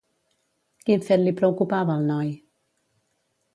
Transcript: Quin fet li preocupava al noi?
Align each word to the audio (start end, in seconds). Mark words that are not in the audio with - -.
Quin 0.87 1.03
fet 1.09 1.21
li 1.27 1.35
preocupava 1.41 1.95
al 1.99 2.09
noi? 2.11 2.35